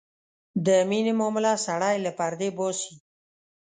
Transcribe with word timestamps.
د 0.65 0.67
مینې 0.89 1.13
معامله 1.19 1.51
سړی 1.65 1.95
له 2.05 2.11
پردې 2.17 2.49
باسي. 2.57 2.93